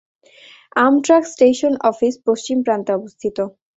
[0.77, 3.37] Amtrak station office পশ্চিম প্রান্তে অবস্থিত।